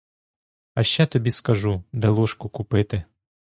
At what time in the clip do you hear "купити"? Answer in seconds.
2.49-3.03